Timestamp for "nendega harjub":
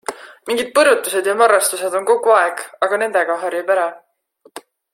3.03-3.71